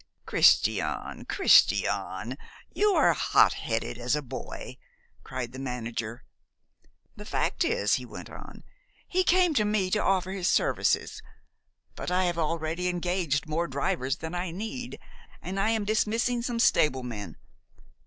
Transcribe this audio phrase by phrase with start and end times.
[0.25, 2.35] "Christian, Christian!
[2.73, 4.77] You are hot headed as a boy,"
[5.23, 6.23] cried the manager.
[7.15, 8.63] "The fact is," he went on,
[9.07, 11.21] "he came to me to offer his services.
[11.93, 14.97] But I have already engaged more drivers than I need,
[15.39, 17.37] and I am dismissing some stable men.